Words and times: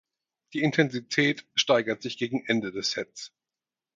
Die 0.53 0.63
Intensität 0.63 1.45
steigert 1.53 2.01
sich 2.01 2.17
gegen 2.17 2.43
Ende 2.47 2.71
des 2.71 2.89
Sets. 2.89 3.31